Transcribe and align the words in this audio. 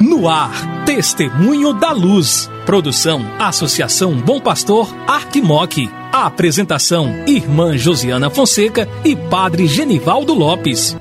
No 0.00 0.28
ar, 0.28 0.84
Testemunho 0.86 1.72
da 1.72 1.92
Luz. 1.92 2.50
Produção 2.64 3.26
Associação 3.38 4.14
Bom 4.14 4.40
Pastor 4.40 4.88
Arquimoc. 5.06 5.90
Apresentação 6.12 7.24
Irmã 7.26 7.76
Josiana 7.76 8.30
Fonseca 8.30 8.88
e 9.04 9.14
Padre 9.14 9.66
Genivaldo 9.66 10.32
Lopes. 10.32 10.96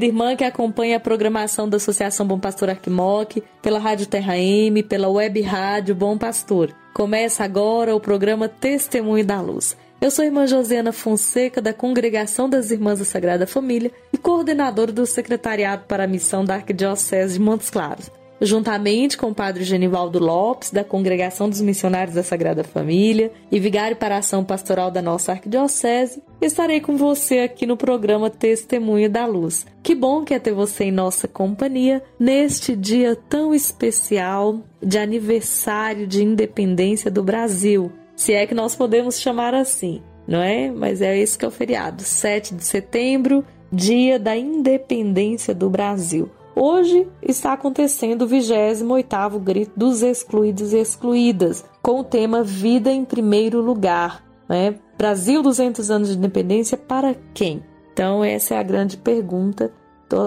Querida 0.00 0.06
irmã 0.06 0.34
que 0.34 0.44
acompanha 0.44 0.96
a 0.96 1.00
programação 1.00 1.68
da 1.68 1.76
Associação 1.76 2.26
Bom 2.26 2.38
Pastor 2.38 2.70
Arquimoc, 2.70 3.42
pela 3.60 3.78
Rádio 3.78 4.06
Terra 4.06 4.38
M, 4.38 4.82
pela 4.82 5.10
Web 5.10 5.42
Rádio 5.42 5.94
Bom 5.94 6.16
Pastor. 6.16 6.74
Começa 6.94 7.44
agora 7.44 7.94
o 7.94 8.00
programa 8.00 8.48
Testemunho 8.48 9.26
da 9.26 9.40
Luz. 9.42 9.76
Eu 10.00 10.10
sou 10.10 10.22
a 10.22 10.26
irmã 10.26 10.46
Josiana 10.46 10.90
Fonseca, 10.90 11.60
da 11.60 11.74
Congregação 11.74 12.48
das 12.48 12.70
Irmãs 12.70 12.98
da 12.98 13.04
Sagrada 13.04 13.46
Família 13.46 13.92
e 14.10 14.16
coordenadora 14.16 14.90
do 14.90 15.04
Secretariado 15.04 15.84
para 15.86 16.04
a 16.04 16.08
Missão 16.08 16.46
da 16.46 16.54
Arquidiocese 16.54 17.34
de 17.34 17.40
Montes 17.40 17.68
Claros. 17.68 18.10
Juntamente 18.40 19.18
com 19.18 19.28
o 19.28 19.34
padre 19.34 19.64
Genivaldo 19.64 20.18
Lopes, 20.18 20.70
da 20.70 20.82
Congregação 20.82 21.48
dos 21.48 21.60
Missionários 21.60 22.14
da 22.14 22.22
Sagrada 22.22 22.64
Família 22.64 23.30
e 23.52 23.60
vigário 23.60 23.96
para 23.96 24.14
a 24.14 24.18
ação 24.18 24.42
pastoral 24.42 24.90
da 24.90 25.02
nossa 25.02 25.32
arquidiocese, 25.32 26.22
estarei 26.40 26.80
com 26.80 26.96
você 26.96 27.40
aqui 27.40 27.66
no 27.66 27.76
programa 27.76 28.30
Testemunho 28.30 29.10
da 29.10 29.26
Luz. 29.26 29.66
Que 29.82 29.94
bom 29.94 30.24
que 30.24 30.32
é 30.32 30.38
ter 30.38 30.54
você 30.54 30.84
em 30.84 30.92
nossa 30.92 31.28
companhia 31.28 32.02
neste 32.18 32.74
dia 32.74 33.14
tão 33.14 33.54
especial 33.54 34.60
de 34.82 34.98
aniversário 34.98 36.06
de 36.06 36.24
independência 36.24 37.10
do 37.10 37.22
Brasil, 37.22 37.92
se 38.16 38.32
é 38.32 38.46
que 38.46 38.54
nós 38.54 38.74
podemos 38.74 39.20
chamar 39.20 39.54
assim, 39.54 40.02
não 40.26 40.40
é? 40.40 40.70
Mas 40.70 41.02
é 41.02 41.18
esse 41.18 41.36
que 41.36 41.44
é 41.44 41.48
o 41.48 41.50
feriado, 41.50 42.02
7 42.02 42.54
de 42.54 42.64
setembro, 42.64 43.44
dia 43.72 44.18
da 44.18 44.36
independência 44.36 45.54
do 45.54 45.68
Brasil. 45.68 46.30
Hoje 46.62 47.08
está 47.22 47.54
acontecendo 47.54 48.26
o 48.26 48.28
28º 48.28 49.38
Grito 49.38 49.72
dos 49.74 50.02
Excluídos 50.02 50.74
e 50.74 50.76
Excluídas, 50.76 51.64
com 51.80 52.00
o 52.00 52.04
tema 52.04 52.42
Vida 52.44 52.92
em 52.92 53.02
Primeiro 53.02 53.62
Lugar. 53.62 54.22
Né? 54.46 54.74
Brasil 54.98 55.42
200 55.42 55.90
anos 55.90 56.10
de 56.10 56.18
independência 56.18 56.76
para 56.76 57.16
quem? 57.32 57.64
Então 57.94 58.22
essa 58.22 58.56
é 58.56 58.58
a 58.58 58.62
grande 58.62 58.98
pergunta. 58.98 59.72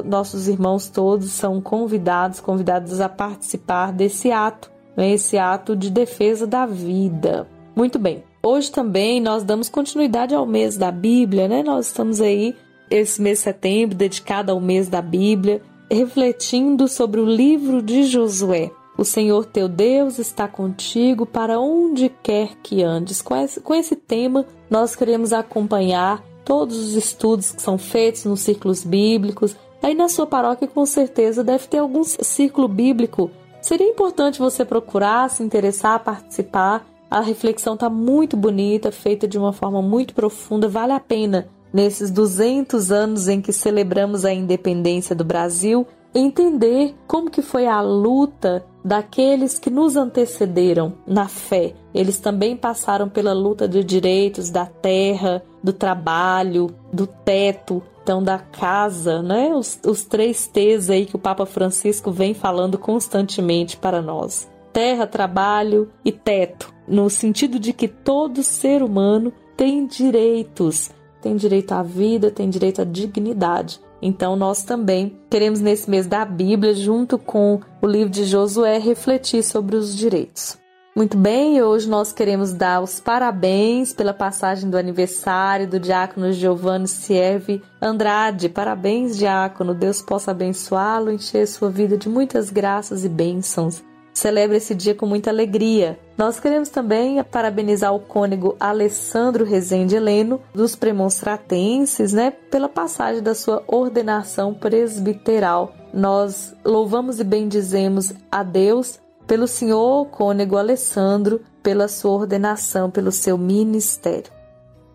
Nossos 0.06 0.48
irmãos 0.48 0.90
todos 0.90 1.30
são 1.30 1.62
convidados, 1.62 2.40
convidados 2.40 3.00
a 3.00 3.08
participar 3.08 3.94
desse 3.94 4.32
ato, 4.32 4.72
né? 4.98 5.12
esse 5.12 5.38
ato 5.38 5.76
de 5.76 5.92
defesa 5.92 6.48
da 6.48 6.66
vida. 6.66 7.48
Muito 7.76 8.00
bem. 8.00 8.24
Hoje 8.42 8.72
também 8.72 9.22
nós 9.22 9.44
damos 9.44 9.70
continuidade 9.70 10.34
ao 10.34 10.48
mês 10.48 10.78
da 10.78 10.90
Bíblia, 10.90 11.48
né? 11.48 11.62
Nós 11.62 11.88
estamos 11.88 12.20
aí 12.20 12.56
esse 12.90 13.22
mês 13.22 13.38
de 13.38 13.44
setembro 13.44 13.96
dedicado 13.96 14.52
ao 14.52 14.60
mês 14.60 14.90
da 14.90 15.02
Bíblia 15.02 15.62
refletindo 15.94 16.88
sobre 16.88 17.22
o 17.22 17.26
livro 17.26 17.82
de 17.82 18.04
Josué. 18.04 18.72
O 18.98 19.06
Senhor 19.06 19.46
teu 19.46 19.68
Deus 19.68 20.20
está 20.20 20.48
contigo 20.48 21.26
para 21.26 21.60
onde 21.60 22.10
quer 22.22 22.56
que 22.62 22.84
andes. 22.84 23.22
Com 23.22 23.36
esse, 23.36 23.60
com 23.60 23.74
esse 23.74 23.96
tema, 23.96 24.46
nós 24.70 24.96
queremos 24.96 25.34
acompanhar 25.34 26.24
todos 26.46 26.78
os 26.78 26.96
estudos 26.96 27.52
que 27.52 27.62
são 27.62 27.78
feitos 27.78 28.26
nos 28.26 28.40
círculos 28.40 28.84
bíblicos. 28.84 29.56
Aí 29.82 29.96
na 29.96 30.10
sua 30.10 30.26
paróquia, 30.28 30.68
com 30.68 30.86
certeza, 30.86 31.44
deve 31.44 31.68
ter 31.68 31.80
algum 31.80 32.04
círculo 32.04 32.68
bíblico. 32.68 33.32
Seria 33.62 33.88
importante 33.88 34.40
você 34.40 34.66
procurar, 34.66 35.30
se 35.30 35.44
interessar, 35.44 36.04
participar. 36.04 36.86
A 37.10 37.22
reflexão 37.22 37.76
está 37.76 37.90
muito 37.90 38.36
bonita, 38.36 38.92
feita 38.92 39.28
de 39.28 39.38
uma 39.38 39.54
forma 39.54 39.82
muito 39.82 40.14
profunda, 40.14 40.68
vale 40.68 40.94
a 40.94 41.00
pena 41.00 41.48
nesses 41.74 42.12
200 42.12 42.92
anos 42.92 43.28
em 43.28 43.42
que 43.42 43.52
celebramos 43.52 44.24
a 44.24 44.32
independência 44.32 45.16
do 45.16 45.24
Brasil, 45.24 45.88
entender 46.14 46.96
como 47.08 47.32
que 47.32 47.42
foi 47.42 47.66
a 47.66 47.82
luta 47.82 48.64
daqueles 48.86 49.58
que 49.58 49.70
nos 49.70 49.96
antecederam 49.96 50.94
na 51.08 51.28
fé. 51.28 51.74
Eles 51.94 52.20
também 52.20 52.56
passaram 52.56 53.10
pela 53.10 53.34
luta 53.34 53.68
de 53.68 53.84
direitos 53.84 54.50
da 54.50 54.66
terra, 54.66 55.44
do 55.64 55.74
trabalho, 55.74 56.70
do 56.92 57.08
teto, 57.08 57.82
então 58.04 58.22
da 58.22 58.38
casa, 58.38 59.22
né? 59.22 59.56
Os, 59.56 59.80
os 59.86 60.04
três 60.04 60.46
T's 60.46 60.90
aí 60.90 61.06
que 61.06 61.16
o 61.16 61.20
Papa 61.20 61.46
Francisco 61.46 62.12
vem 62.12 62.34
falando 62.34 62.78
constantemente 62.78 63.78
para 63.78 64.02
nós. 64.02 64.48
Terra, 64.74 65.08
trabalho 65.08 65.90
e 66.04 66.12
teto, 66.12 66.74
no 66.88 67.10
sentido 67.10 67.60
de 67.60 67.72
que 67.72 67.88
todo 67.88 68.44
ser 68.44 68.84
humano 68.84 69.32
tem 69.56 69.86
direitos, 69.86 70.92
tem 71.24 71.38
direito 71.38 71.72
à 71.72 71.82
vida, 71.82 72.30
tem 72.30 72.50
direito 72.50 72.82
à 72.82 72.84
dignidade. 72.84 73.80
Então, 74.02 74.36
nós 74.36 74.64
também 74.64 75.18
queremos, 75.30 75.62
nesse 75.62 75.90
mês 75.90 76.06
da 76.06 76.26
Bíblia, 76.26 76.76
junto 76.76 77.18
com 77.18 77.62
o 77.82 77.88
livro 77.88 78.10
de 78.10 78.26
Josué, 78.26 78.78
refletir 78.78 79.42
sobre 79.42 79.78
os 79.78 79.96
direitos. 79.96 80.58
Muito 80.96 81.18
bem, 81.18 81.64
hoje 81.64 81.90
nós 81.90 82.12
queremos 82.12 82.54
dar 82.54 82.82
os 82.82 83.00
parabéns 83.00 83.94
pela 83.94 84.14
passagem 84.14 84.70
do 84.70 84.78
aniversário 84.78 85.68
do 85.68 85.80
diácono 85.80 86.32
Giovanni 86.34 86.88
Siervi 86.88 87.64
Andrade. 87.82 88.48
Parabéns, 88.48 89.18
diácono. 89.18 89.74
Deus 89.74 90.04
possa 90.04 90.32
abençoá-lo, 90.32 91.10
encher 91.10 91.48
sua 91.48 91.70
vida 91.70 91.98
de 91.98 92.08
muitas 92.08 92.52
graças 92.52 93.04
e 93.04 93.10
bênçãos. 93.10 93.82
Celebre 94.14 94.58
esse 94.58 94.76
dia 94.76 94.94
com 94.94 95.06
muita 95.06 95.32
alegria. 95.32 96.00
Nós 96.18 96.40
queremos 96.40 96.70
também 96.70 97.24
parabenizar 97.24 97.94
o 97.94 98.00
cônego 98.00 98.56
Alessandro 98.60 99.44
Rezende 99.44 99.96
Heleno, 99.96 100.40
dos 100.54 100.76
premonstratenses, 100.76 102.14
né, 102.14 102.32
pela 102.52 102.70
passagem 102.70 103.24
da 103.24 103.34
sua 103.34 103.64
ordenação 103.68 104.54
presbiteral. 104.54 105.74
Nós 105.92 106.56
louvamos 106.64 107.20
e 107.20 107.24
bendizemos 107.24 108.14
a 108.32 108.44
Deus 108.44 109.00
pelo 109.26 109.48
senhor 109.48 110.06
cônego 110.08 110.58
Alessandro, 110.58 111.42
pela 111.64 111.88
sua 111.88 112.12
ordenação, 112.12 112.92
pelo 112.92 113.12
seu 113.12 113.38
ministério. 113.38 114.32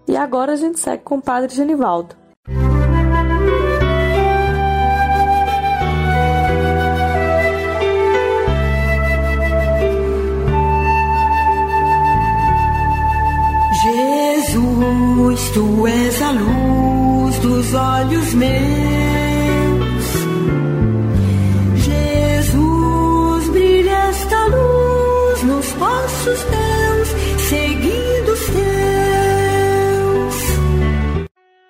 E 0.06 0.16
agora 0.16 0.52
a 0.52 0.56
gente 0.56 0.78
segue 0.78 1.02
com 1.02 1.16
o 1.16 1.22
Padre 1.22 1.54
Genivaldo. 1.54 2.14
Tu 15.58 15.88
és 15.88 16.22
a 16.22 16.30
luz 16.30 17.38
dos 17.40 17.74
olhos 17.74 18.34
meus. 18.34 20.04
Jesus, 21.84 23.48
brilha 23.48 23.96
esta 24.08 24.44
luz 24.46 25.42
nos 25.42 25.66
passos 25.72 26.44
teus, 26.44 27.08
seguindo 27.48 28.32
os 28.32 28.40
teus. 28.46 30.34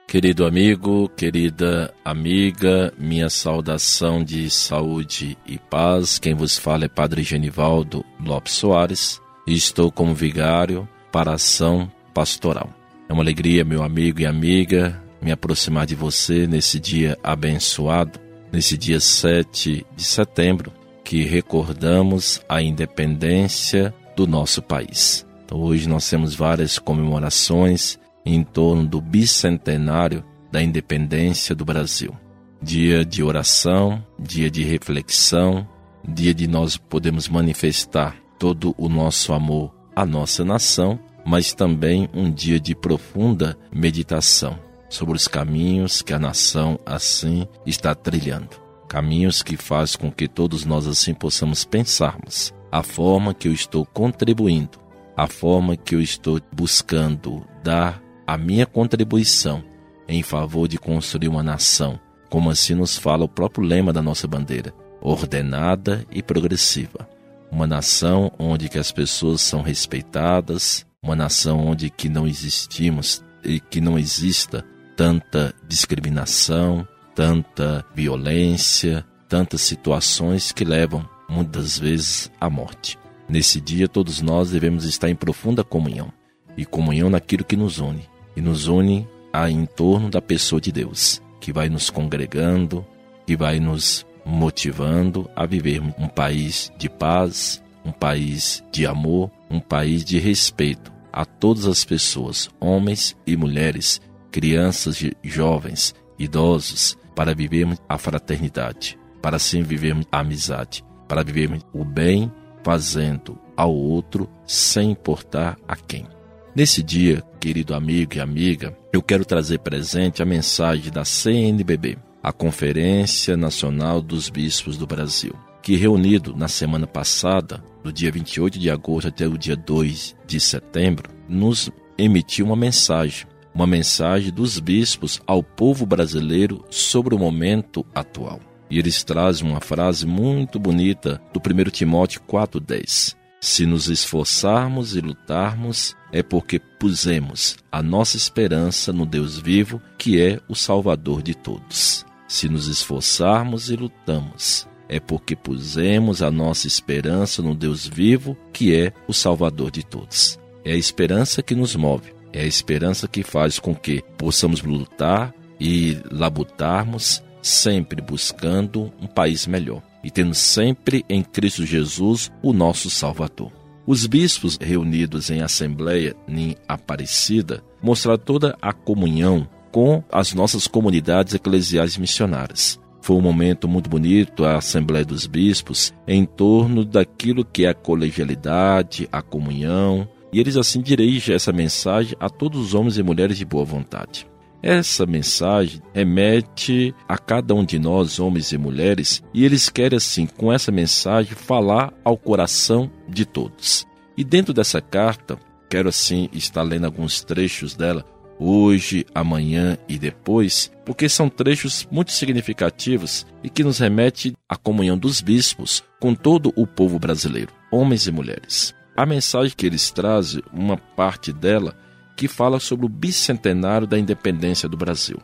Querido 0.06 0.44
amigo, 0.44 1.08
querida 1.16 1.94
amiga, 2.04 2.92
minha 2.98 3.30
saudação 3.30 4.22
de 4.22 4.50
saúde 4.50 5.38
e 5.46 5.56
paz. 5.56 6.18
Quem 6.18 6.34
vos 6.34 6.58
fala 6.58 6.84
é 6.84 6.88
Padre 6.88 7.22
Genivaldo 7.22 8.04
Lopes 8.22 8.52
Soares 8.52 9.18
estou 9.46 9.90
como 9.90 10.14
vigário 10.14 10.86
para 11.10 11.30
a 11.30 11.36
ação 11.36 11.90
pastoral. 12.12 12.77
É 13.08 13.12
uma 13.12 13.22
alegria, 13.22 13.64
meu 13.64 13.82
amigo 13.82 14.20
e 14.20 14.26
amiga, 14.26 15.02
me 15.22 15.32
aproximar 15.32 15.86
de 15.86 15.94
você 15.94 16.46
nesse 16.46 16.78
dia 16.78 17.16
abençoado, 17.22 18.20
nesse 18.52 18.76
dia 18.76 19.00
7 19.00 19.86
de 19.96 20.04
setembro, 20.04 20.70
que 21.02 21.24
recordamos 21.24 22.42
a 22.46 22.60
independência 22.60 23.94
do 24.14 24.26
nosso 24.26 24.60
país. 24.60 25.26
Então, 25.44 25.58
hoje 25.58 25.88
nós 25.88 26.08
temos 26.08 26.34
várias 26.34 26.78
comemorações 26.78 27.98
em 28.26 28.42
torno 28.42 28.86
do 28.86 29.00
bicentenário 29.00 30.22
da 30.52 30.62
independência 30.62 31.54
do 31.54 31.64
Brasil. 31.64 32.14
Dia 32.60 33.06
de 33.06 33.22
oração, 33.22 34.04
dia 34.18 34.50
de 34.50 34.62
reflexão, 34.62 35.66
dia 36.06 36.34
de 36.34 36.46
nós 36.46 36.76
podermos 36.76 37.26
manifestar 37.26 38.16
todo 38.38 38.74
o 38.76 38.86
nosso 38.86 39.32
amor 39.32 39.74
à 39.96 40.04
nossa 40.04 40.44
nação, 40.44 40.98
mas 41.28 41.52
também 41.52 42.08
um 42.14 42.30
dia 42.30 42.58
de 42.58 42.74
profunda 42.74 43.54
meditação 43.70 44.58
sobre 44.88 45.14
os 45.14 45.28
caminhos 45.28 46.00
que 46.00 46.14
a 46.14 46.18
nação 46.18 46.80
assim 46.86 47.46
está 47.66 47.94
trilhando. 47.94 48.56
Caminhos 48.88 49.42
que 49.42 49.54
faz 49.54 49.94
com 49.94 50.10
que 50.10 50.26
todos 50.26 50.64
nós 50.64 50.86
assim 50.86 51.12
possamos 51.12 51.66
pensarmos 51.66 52.54
a 52.72 52.82
forma 52.82 53.34
que 53.34 53.46
eu 53.46 53.52
estou 53.52 53.84
contribuindo, 53.84 54.78
a 55.14 55.26
forma 55.26 55.76
que 55.76 55.94
eu 55.94 56.00
estou 56.00 56.40
buscando 56.50 57.46
dar 57.62 58.02
a 58.26 58.38
minha 58.38 58.64
contribuição 58.64 59.62
em 60.08 60.22
favor 60.22 60.66
de 60.66 60.78
construir 60.78 61.28
uma 61.28 61.42
nação, 61.42 62.00
como 62.30 62.48
assim 62.48 62.74
nos 62.74 62.96
fala 62.96 63.24
o 63.24 63.28
próprio 63.28 63.66
lema 63.66 63.92
da 63.92 64.00
nossa 64.00 64.26
bandeira, 64.26 64.72
ordenada 64.98 66.06
e 66.10 66.22
progressiva. 66.22 67.06
Uma 67.52 67.66
nação 67.66 68.32
onde 68.38 68.70
que 68.70 68.78
as 68.78 68.90
pessoas 68.90 69.42
são 69.42 69.60
respeitadas, 69.60 70.87
uma 71.08 71.16
nação 71.16 71.66
onde 71.66 71.88
que 71.88 72.06
não 72.06 72.26
existimos 72.26 73.24
e 73.42 73.58
que 73.58 73.80
não 73.80 73.98
exista 73.98 74.62
tanta 74.94 75.54
discriminação, 75.66 76.86
tanta 77.14 77.82
violência, 77.94 79.04
tantas 79.26 79.62
situações 79.62 80.52
que 80.52 80.64
levam 80.64 81.08
muitas 81.26 81.78
vezes 81.78 82.30
à 82.38 82.50
morte. 82.50 82.98
Nesse 83.26 83.58
dia 83.58 83.88
todos 83.88 84.20
nós 84.20 84.50
devemos 84.50 84.84
estar 84.84 85.08
em 85.08 85.14
profunda 85.14 85.64
comunhão, 85.64 86.12
e 86.58 86.66
comunhão 86.66 87.08
naquilo 87.08 87.44
que 87.44 87.56
nos 87.56 87.78
une, 87.78 88.06
e 88.36 88.42
nos 88.42 88.66
une 88.68 89.08
a 89.32 89.50
em 89.50 89.64
torno 89.64 90.10
da 90.10 90.20
pessoa 90.20 90.60
de 90.60 90.70
Deus, 90.70 91.22
que 91.40 91.54
vai 91.54 91.70
nos 91.70 91.88
congregando, 91.88 92.84
que 93.26 93.34
vai 93.34 93.58
nos 93.58 94.04
motivando 94.26 95.30
a 95.34 95.46
viver 95.46 95.80
um 95.80 96.06
país 96.06 96.70
de 96.76 96.90
paz, 96.90 97.62
um 97.82 97.92
país 97.92 98.62
de 98.70 98.86
amor, 98.86 99.30
um 99.48 99.58
país 99.58 100.04
de 100.04 100.18
respeito 100.18 100.97
a 101.12 101.24
todas 101.24 101.66
as 101.66 101.84
pessoas, 101.84 102.48
homens 102.60 103.16
e 103.26 103.36
mulheres, 103.36 104.00
crianças 104.30 105.02
jovens, 105.22 105.94
idosos, 106.18 106.96
para 107.14 107.34
vivermos 107.34 107.78
a 107.88 107.98
fraternidade, 107.98 108.98
para 109.20 109.36
assim 109.36 109.62
vivermos 109.62 110.06
a 110.12 110.20
amizade, 110.20 110.84
para 111.08 111.24
vivermos 111.24 111.64
o 111.72 111.84
bem 111.84 112.30
fazendo 112.62 113.38
ao 113.56 113.74
outro 113.74 114.28
sem 114.46 114.92
importar 114.92 115.56
a 115.66 115.74
quem. 115.74 116.06
Nesse 116.54 116.82
dia, 116.82 117.22
querido 117.40 117.74
amigo 117.74 118.14
e 118.16 118.20
amiga, 118.20 118.76
eu 118.92 119.02
quero 119.02 119.24
trazer 119.24 119.58
presente 119.60 120.22
a 120.22 120.26
mensagem 120.26 120.92
da 120.92 121.04
CNBB, 121.04 121.98
a 122.22 122.32
Conferência 122.32 123.36
Nacional 123.36 124.02
dos 124.02 124.28
Bispos 124.28 124.76
do 124.76 124.86
Brasil, 124.86 125.34
que 125.62 125.76
reunido 125.76 126.36
na 126.36 126.48
semana 126.48 126.86
passada, 126.86 127.62
do 127.88 127.92
dia 127.92 128.12
28 128.12 128.58
de 128.58 128.70
agosto 128.70 129.08
até 129.08 129.26
o 129.26 129.38
dia 129.38 129.56
2 129.56 130.14
de 130.26 130.38
setembro, 130.38 131.10
nos 131.26 131.70
emitiu 131.96 132.44
uma 132.44 132.56
mensagem, 132.56 133.26
uma 133.54 133.66
mensagem 133.66 134.30
dos 134.30 134.58
bispos 134.58 135.22
ao 135.26 135.42
povo 135.42 135.86
brasileiro 135.86 136.62
sobre 136.68 137.14
o 137.14 137.18
momento 137.18 137.86
atual. 137.94 138.40
E 138.70 138.78
eles 138.78 139.02
trazem 139.02 139.48
uma 139.48 139.60
frase 139.60 140.06
muito 140.06 140.58
bonita 140.58 141.18
do 141.32 141.40
1 141.40 141.70
Timóteo 141.70 142.20
4,10. 142.28 143.16
Se 143.40 143.64
nos 143.64 143.88
esforçarmos 143.88 144.94
e 144.94 145.00
lutarmos, 145.00 145.96
é 146.12 146.22
porque 146.22 146.58
pusemos 146.58 147.56
a 147.72 147.82
nossa 147.82 148.18
esperança 148.18 148.92
no 148.92 149.06
Deus 149.06 149.38
vivo, 149.38 149.80
que 149.96 150.20
é 150.20 150.40
o 150.46 150.54
Salvador 150.54 151.22
de 151.22 151.34
todos. 151.34 152.04
Se 152.26 152.50
nos 152.50 152.68
esforçarmos 152.68 153.70
e 153.70 153.76
lutamos, 153.76 154.68
é 154.88 154.98
porque 154.98 155.36
pusemos 155.36 156.22
a 156.22 156.30
nossa 156.30 156.66
esperança 156.66 157.42
no 157.42 157.54
Deus 157.54 157.86
vivo, 157.86 158.36
que 158.52 158.74
é 158.74 158.92
o 159.06 159.12
Salvador 159.12 159.70
de 159.70 159.84
todos. 159.84 160.38
É 160.64 160.72
a 160.72 160.76
esperança 160.76 161.42
que 161.42 161.54
nos 161.54 161.76
move, 161.76 162.12
é 162.32 162.40
a 162.40 162.46
esperança 162.46 163.06
que 163.06 163.22
faz 163.22 163.58
com 163.58 163.74
que 163.74 164.02
possamos 164.16 164.62
lutar 164.62 165.34
e 165.60 165.98
labutarmos, 166.10 167.22
sempre 167.42 168.00
buscando 168.00 168.92
um 169.00 169.06
país 169.06 169.46
melhor 169.46 169.82
e 170.02 170.10
tendo 170.10 170.34
sempre 170.34 171.04
em 171.08 171.22
Cristo 171.22 171.64
Jesus 171.64 172.30
o 172.42 172.52
nosso 172.52 172.90
Salvador. 172.90 173.52
Os 173.86 174.06
bispos 174.06 174.58
reunidos 174.60 175.30
em 175.30 175.40
assembleia 175.40 176.14
em 176.28 176.56
Aparecida 176.68 177.62
mostraram 177.82 178.18
toda 178.18 178.56
a 178.60 178.72
comunhão 178.72 179.48
com 179.72 180.04
as 180.12 180.34
nossas 180.34 180.66
comunidades 180.66 181.34
eclesiais 181.34 181.96
missionárias. 181.96 182.78
Foi 183.08 183.16
um 183.16 183.22
momento 183.22 183.66
muito 183.66 183.88
bonito 183.88 184.44
a 184.44 184.58
Assembleia 184.58 185.02
dos 185.02 185.26
Bispos 185.26 185.94
em 186.06 186.26
torno 186.26 186.84
daquilo 186.84 187.42
que 187.42 187.64
é 187.64 187.70
a 187.70 187.74
colegialidade, 187.74 189.08
a 189.10 189.22
comunhão, 189.22 190.06
e 190.30 190.38
eles 190.38 190.58
assim 190.58 190.82
dirigem 190.82 191.34
essa 191.34 191.50
mensagem 191.50 192.14
a 192.20 192.28
todos 192.28 192.60
os 192.60 192.74
homens 192.74 192.98
e 192.98 193.02
mulheres 193.02 193.38
de 193.38 193.46
boa 193.46 193.64
vontade. 193.64 194.26
Essa 194.62 195.06
mensagem 195.06 195.80
remete 195.94 196.94
a 197.08 197.16
cada 197.16 197.54
um 197.54 197.64
de 197.64 197.78
nós, 197.78 198.20
homens 198.20 198.52
e 198.52 198.58
mulheres, 198.58 199.22
e 199.32 199.42
eles 199.42 199.70
querem, 199.70 199.96
assim, 199.96 200.26
com 200.26 200.52
essa 200.52 200.70
mensagem, 200.70 201.32
falar 201.32 201.94
ao 202.04 202.18
coração 202.18 202.90
de 203.08 203.24
todos. 203.24 203.86
E 204.18 204.22
dentro 204.22 204.52
dessa 204.52 204.82
carta, 204.82 205.38
quero, 205.70 205.88
assim, 205.88 206.28
estar 206.30 206.62
lendo 206.62 206.84
alguns 206.84 207.24
trechos 207.24 207.74
dela, 207.74 208.04
hoje, 208.38 209.04
amanhã 209.14 209.76
e 209.88 209.98
depois, 209.98 210.70
porque 210.84 211.08
são 211.08 211.28
trechos 211.28 211.86
muito 211.90 212.12
significativos 212.12 213.26
e 213.42 213.50
que 213.50 213.64
nos 213.64 213.78
remete 213.78 214.34
à 214.48 214.56
comunhão 214.56 214.96
dos 214.96 215.20
bispos 215.20 215.82
com 216.00 216.14
todo 216.14 216.52
o 216.56 216.66
povo 216.66 216.98
brasileiro, 216.98 217.52
homens 217.70 218.06
e 218.06 218.12
mulheres. 218.12 218.74
A 218.96 219.06
mensagem 219.06 219.54
que 219.56 219.66
eles 219.66 219.90
trazem, 219.90 220.42
uma 220.52 220.76
parte 220.76 221.32
dela, 221.32 221.76
que 222.16 222.26
fala 222.26 222.58
sobre 222.58 222.86
o 222.86 222.88
bicentenário 222.88 223.86
da 223.86 223.98
independência 223.98 224.68
do 224.68 224.76
Brasil. 224.76 225.18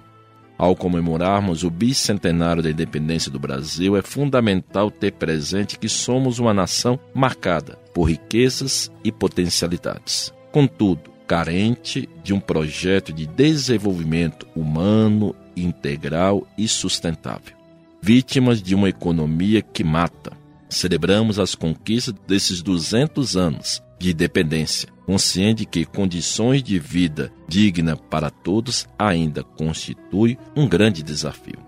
Ao 0.56 0.76
comemorarmos 0.76 1.64
o 1.64 1.70
bicentenário 1.70 2.62
da 2.62 2.70
independência 2.70 3.30
do 3.30 3.40
Brasil, 3.40 3.96
é 3.96 4.02
fundamental 4.02 4.90
ter 4.90 5.12
presente 5.12 5.76
que 5.78 5.88
somos 5.88 6.38
uma 6.38 6.54
nação 6.54 6.98
marcada 7.12 7.76
por 7.92 8.04
riquezas 8.04 8.90
e 9.02 9.10
potencialidades. 9.10 10.32
Contudo, 10.52 11.10
carente 11.26 12.08
de 12.22 12.32
um 12.32 12.40
projeto 12.40 13.12
de 13.12 13.26
desenvolvimento 13.26 14.46
humano, 14.54 15.34
integral 15.56 16.46
e 16.56 16.68
sustentável. 16.68 17.56
Vítimas 18.00 18.62
de 18.62 18.74
uma 18.74 18.88
economia 18.88 19.62
que 19.62 19.82
mata. 19.82 20.32
Celebramos 20.68 21.38
as 21.38 21.54
conquistas 21.54 22.14
desses 22.26 22.60
200 22.60 23.36
anos 23.36 23.82
de 23.98 24.10
independência, 24.10 24.88
consciente 25.06 25.64
que 25.64 25.84
condições 25.84 26.62
de 26.62 26.78
vida 26.78 27.32
digna 27.48 27.96
para 27.96 28.28
todos 28.30 28.86
ainda 28.98 29.42
constitui 29.42 30.36
um 30.54 30.68
grande 30.68 31.02
desafio. 31.02 31.58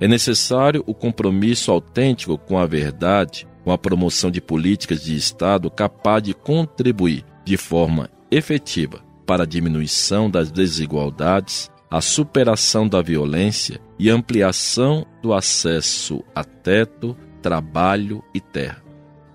É 0.00 0.08
necessário 0.08 0.82
o 0.86 0.94
compromisso 0.94 1.70
autêntico 1.70 2.38
com 2.38 2.58
a 2.58 2.66
verdade, 2.66 3.46
com 3.62 3.70
a 3.70 3.78
promoção 3.78 4.30
de 4.30 4.40
políticas 4.40 5.02
de 5.02 5.14
Estado 5.14 5.70
capaz 5.70 6.22
de 6.22 6.34
contribuir 6.34 7.24
de 7.44 7.56
forma 7.56 8.10
efetiva 8.32 9.04
para 9.26 9.44
a 9.44 9.46
diminuição 9.46 10.28
das 10.30 10.50
desigualdades, 10.50 11.70
a 11.90 12.00
superação 12.00 12.88
da 12.88 13.02
violência 13.02 13.78
e 13.98 14.08
ampliação 14.08 15.06
do 15.22 15.34
acesso 15.34 16.24
a 16.34 16.42
teto, 16.42 17.16
trabalho 17.42 18.24
e 18.34 18.40
terra. 18.40 18.82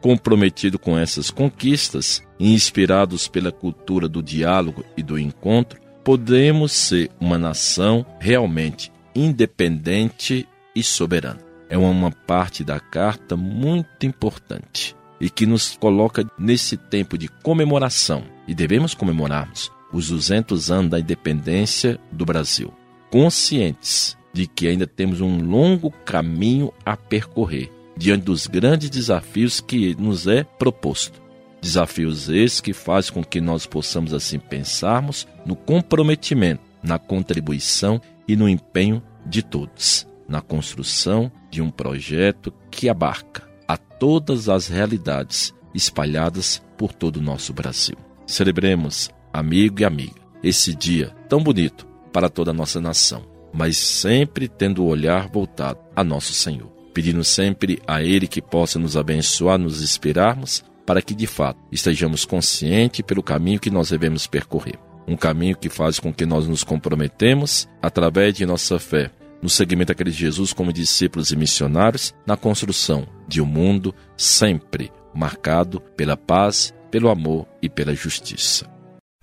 Comprometido 0.02 0.80
com 0.80 0.98
essas 0.98 1.30
conquistas, 1.30 2.24
inspirados 2.40 3.28
pela 3.28 3.52
cultura 3.52 4.08
do 4.08 4.24
diálogo 4.24 4.84
e 4.96 5.04
do 5.04 5.18
encontro, 5.20 5.80
podemos 6.04 6.72
ser 6.72 7.12
uma 7.20 7.38
nação 7.38 8.06
realmente 8.20 8.92
independente 9.16 10.48
e 10.76 10.84
soberana. 10.84 11.40
É 11.70 11.78
uma 11.78 12.12
parte 12.12 12.64
da 12.64 12.80
carta 12.80 13.36
muito 13.36 14.06
importante 14.06 14.96
e 15.20 15.30
que 15.30 15.46
nos 15.46 15.76
coloca 15.78 16.26
nesse 16.38 16.78
tempo 16.78 17.18
de 17.18 17.28
comemoração, 17.28 18.24
e 18.48 18.54
devemos 18.54 18.94
comemorarmos 18.94 19.72
os 19.92 20.10
200 20.10 20.70
anos 20.72 20.92
da 20.92 21.00
independência 21.00 22.00
do 22.12 22.26
Brasil, 22.26 22.74
conscientes 23.10 24.18
de 24.34 24.46
que 24.46 24.68
ainda 24.68 24.86
temos 24.86 25.22
um 25.22 25.42
longo 25.42 25.92
caminho 26.06 26.72
a 26.86 26.96
percorrer 26.96 27.72
diante 27.96 28.26
dos 28.26 28.46
grandes 28.46 28.90
desafios 28.90 29.60
que 29.60 29.96
nos 29.96 30.28
é 30.28 30.44
proposto. 30.44 31.22
Desafios 31.60 32.30
esses 32.30 32.62
que 32.62 32.72
fazem 32.72 33.14
com 33.14 33.24
que 33.24 33.42
nós 33.42 33.66
possamos 33.66 34.14
assim 34.14 34.38
pensarmos 34.38 35.28
no 35.44 35.56
comprometimento, 35.56 36.62
na 36.84 37.00
contribuição 37.00 38.00
e 38.28 38.36
no 38.36 38.48
empenho 38.48 39.02
de 39.26 39.42
todos, 39.42 40.06
na 40.30 40.40
construção 40.40 41.32
de 41.50 41.62
um 41.62 41.72
projeto 41.72 42.54
que 42.70 42.88
abarca 42.88 43.47
a 43.68 43.76
todas 43.76 44.48
as 44.50 44.68
realidades 44.68 45.54
espalhadas 45.74 46.62
por 46.78 46.94
todo 46.94 47.18
o 47.18 47.22
nosso 47.22 47.54
Brasil. 47.54 47.96
Celebremos, 48.26 49.10
amigo 49.34 49.82
e 49.82 49.86
amiga, 49.86 50.22
esse 50.44 50.74
dia 50.74 51.14
tão 51.28 51.42
bonito 51.42 51.86
para 52.12 52.30
toda 52.30 52.52
a 52.52 52.54
nossa 52.54 52.80
nação, 52.80 53.24
mas 53.54 53.78
sempre 53.78 54.48
tendo 54.48 54.84
o 54.84 54.88
olhar 54.88 55.28
voltado 55.28 55.80
a 55.96 56.04
nosso 56.04 56.34
Senhor, 56.34 56.68
pedindo 56.94 57.24
sempre 57.24 57.82
a 57.88 58.02
Ele 58.02 58.28
que 58.28 58.42
possa 58.42 58.80
nos 58.80 58.96
abençoar, 58.96 59.58
nos 59.58 59.82
inspirarmos, 59.82 60.64
para 60.86 61.02
que 61.02 61.14
de 61.14 61.28
fato 61.28 61.60
estejamos 61.72 62.24
conscientes 62.24 63.02
pelo 63.02 63.22
caminho 63.22 63.60
que 63.60 63.70
nós 63.70 63.90
devemos 63.90 64.26
percorrer. 64.26 64.80
Um 65.08 65.16
caminho 65.16 65.58
que 65.58 65.70
faz 65.70 66.00
com 66.00 66.14
que 66.14 66.26
nós 66.26 66.48
nos 66.48 66.64
comprometemos, 66.64 67.68
através 67.82 68.34
de 68.34 68.46
nossa 68.46 68.78
fé, 68.78 69.12
no 69.42 69.50
seguimento 69.50 69.90
daquele 69.90 70.12
Jesus 70.12 70.54
como 70.54 70.74
discípulos 70.74 71.32
e 71.32 71.36
missionários, 71.36 72.14
na 72.26 72.38
construção 72.38 73.08
de 73.28 73.42
um 73.42 73.46
mundo 73.46 73.94
sempre 74.16 74.92
marcado 75.14 75.82
pela 75.96 76.16
paz, 76.16 76.74
pelo 76.92 77.10
amor 77.10 77.48
e 77.62 77.70
pela 77.70 77.94
justiça. 77.94 78.70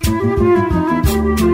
Música 0.06 1.53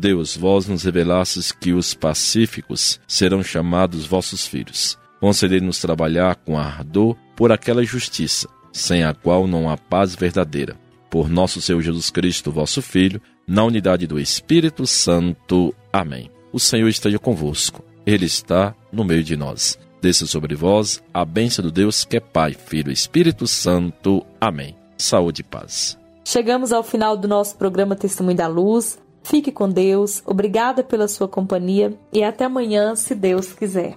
Deus, 0.00 0.34
vós 0.34 0.66
nos 0.66 0.82
revelastes 0.82 1.52
que 1.52 1.74
os 1.74 1.92
pacíficos 1.92 2.98
serão 3.06 3.42
chamados 3.42 4.06
vossos 4.06 4.46
filhos. 4.46 4.98
Concedei-nos 5.20 5.78
trabalhar 5.78 6.36
com 6.36 6.58
ardor 6.58 7.14
por 7.36 7.52
aquela 7.52 7.84
justiça, 7.84 8.48
sem 8.72 9.04
a 9.04 9.12
qual 9.12 9.46
não 9.46 9.68
há 9.68 9.76
paz 9.76 10.14
verdadeira. 10.16 10.74
Por 11.10 11.28
nosso 11.28 11.60
Senhor 11.60 11.82
Jesus 11.82 12.10
Cristo, 12.10 12.50
vosso 12.50 12.80
Filho, 12.80 13.20
na 13.46 13.62
unidade 13.62 14.06
do 14.06 14.18
Espírito 14.18 14.86
Santo. 14.86 15.74
Amém. 15.92 16.30
O 16.50 16.58
Senhor 16.58 16.88
esteja 16.88 17.18
convosco. 17.18 17.84
Ele 18.06 18.24
está 18.24 18.74
no 18.90 19.04
meio 19.04 19.22
de 19.22 19.36
nós. 19.36 19.78
Desça 20.00 20.26
sobre 20.26 20.54
vós 20.54 21.02
a 21.12 21.26
bênção 21.26 21.62
do 21.62 21.70
Deus 21.70 22.06
que 22.06 22.16
é 22.16 22.20
Pai, 22.20 22.54
Filho 22.54 22.88
e 22.88 22.94
Espírito 22.94 23.46
Santo. 23.46 24.24
Amém. 24.40 24.74
Saúde 24.96 25.42
e 25.42 25.44
paz. 25.44 25.98
Chegamos 26.24 26.72
ao 26.72 26.82
final 26.82 27.18
do 27.18 27.28
nosso 27.28 27.56
programa 27.56 27.94
Testemunho 27.94 28.36
da 28.36 28.46
Luz. 28.46 28.98
Fique 29.22 29.52
com 29.52 29.68
Deus, 29.68 30.22
obrigada 30.26 30.82
pela 30.82 31.06
sua 31.06 31.28
companhia 31.28 31.92
e 32.12 32.22
até 32.22 32.44
amanhã, 32.44 32.96
se 32.96 33.14
Deus 33.14 33.52
quiser. 33.52 33.96